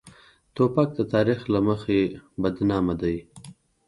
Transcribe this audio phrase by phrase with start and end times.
[0.55, 2.01] توپک د تاریخ له مخې
[2.41, 3.15] بدنامه ده.